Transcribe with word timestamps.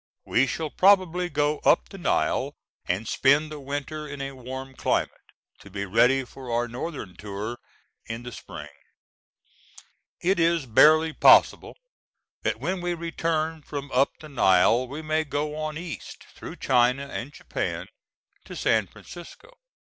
We 0.25 0.47
shall 0.47 0.71
probably 0.71 1.29
go 1.29 1.59
up 1.59 1.89
the 1.89 1.99
Nile, 1.99 2.55
and 2.87 3.07
spend 3.07 3.51
the 3.51 3.59
winter 3.59 4.07
in 4.07 4.19
a 4.19 4.31
warm 4.31 4.73
climate, 4.73 5.11
to 5.59 5.69
be 5.69 5.85
ready 5.85 6.23
for 6.23 6.49
our 6.51 6.67
northern 6.67 7.15
tour 7.15 7.59
in 8.07 8.23
the 8.23 8.31
spring. 8.31 8.71
It 10.19 10.39
is 10.39 10.65
barely 10.65 11.13
possible 11.13 11.77
that 12.41 12.59
when 12.59 12.81
we 12.81 12.95
return 12.95 13.61
from 13.61 13.91
up 13.91 14.09
the 14.19 14.29
Nile 14.29 14.87
we 14.87 15.03
may 15.03 15.23
go 15.23 15.55
on 15.55 15.77
East, 15.77 16.23
through 16.33 16.55
China 16.55 17.05
and 17.07 17.31
Japan 17.31 17.85
to 18.45 18.55
San 18.55 18.87
Francisco. 18.87 19.51